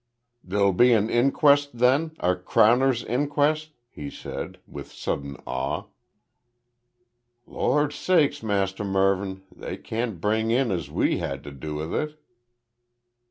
[0.43, 5.85] "There'll be an inquess then, a crowner's inquess?" he said, with sudden awe.
[7.45, 12.19] "Lor sakes, Mus' Mervyn they can't bring in as we had to do with it?"